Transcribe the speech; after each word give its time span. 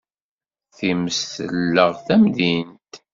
Times 0.77 1.17
telleɣ 1.33 1.89
tamdint. 2.05 2.91